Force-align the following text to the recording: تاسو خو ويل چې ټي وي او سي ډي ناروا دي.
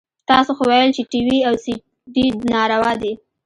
تاسو 0.29 0.51
خو 0.57 0.63
ويل 0.69 0.89
چې 0.95 1.01
ټي 1.11 1.19
وي 1.27 1.39
او 1.47 1.55
سي 1.63 1.73
ډي 2.13 2.25
ناروا 2.53 2.91
دي. 3.01 3.13